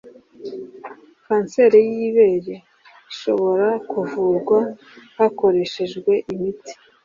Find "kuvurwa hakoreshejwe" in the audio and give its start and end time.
3.89-6.13